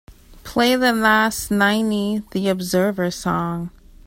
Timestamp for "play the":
0.43-0.91